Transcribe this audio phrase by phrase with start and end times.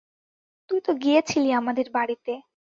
[0.69, 2.33] তুই তো গিয়েছিলি আমাদের বাড়িতে।